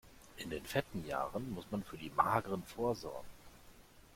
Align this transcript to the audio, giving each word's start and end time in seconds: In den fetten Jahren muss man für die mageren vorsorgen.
In 0.37 0.49
den 0.49 0.65
fetten 0.65 1.05
Jahren 1.07 1.51
muss 1.51 1.65
man 1.69 1.83
für 1.83 1.95
die 1.95 2.09
mageren 2.09 2.63
vorsorgen. 2.63 3.29